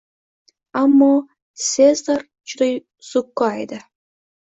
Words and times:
Ammo, 0.81 1.09
Sezar 1.67 2.27
juda 2.55 2.73
zukko 3.13 3.55
edi 3.63 3.85